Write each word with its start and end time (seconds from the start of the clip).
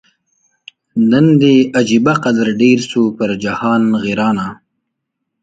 نن 1.11 1.25
دي 1.41 1.55
عجبه 1.79 2.13
قدر 2.25 2.47
ډېر 2.61 2.79
سو 2.91 3.01
پر 3.17 3.29
جهان 3.43 3.83
غیرانه 4.03 4.47